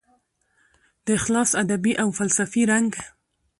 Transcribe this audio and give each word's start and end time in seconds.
د 1.05 1.07
اخلاص 1.19 1.49
ادبي 1.61 1.93
او 2.03 2.09
فلسفي 2.19 2.63
رنګ 2.71 2.91